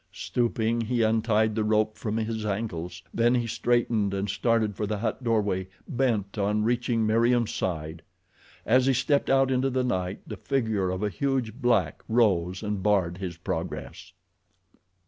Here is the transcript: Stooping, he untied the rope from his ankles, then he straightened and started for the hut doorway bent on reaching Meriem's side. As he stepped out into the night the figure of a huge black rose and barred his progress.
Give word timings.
Stooping, 0.11 0.81
he 0.81 1.03
untied 1.03 1.53
the 1.53 1.63
rope 1.63 1.95
from 1.95 2.17
his 2.17 2.43
ankles, 2.43 3.03
then 3.13 3.35
he 3.35 3.45
straightened 3.45 4.15
and 4.15 4.27
started 4.31 4.75
for 4.75 4.87
the 4.87 4.97
hut 4.97 5.23
doorway 5.23 5.67
bent 5.87 6.39
on 6.39 6.63
reaching 6.63 7.05
Meriem's 7.05 7.53
side. 7.53 8.01
As 8.65 8.87
he 8.87 8.93
stepped 8.93 9.29
out 9.29 9.51
into 9.51 9.69
the 9.69 9.83
night 9.83 10.21
the 10.25 10.37
figure 10.37 10.89
of 10.89 11.03
a 11.03 11.09
huge 11.09 11.53
black 11.53 12.01
rose 12.09 12.63
and 12.63 12.81
barred 12.81 13.19
his 13.19 13.37
progress. 13.37 14.11